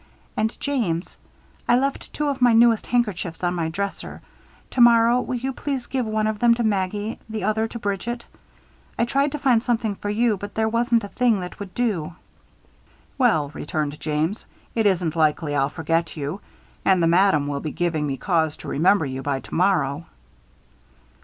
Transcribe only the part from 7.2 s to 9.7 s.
the other to Bridget? I tried to find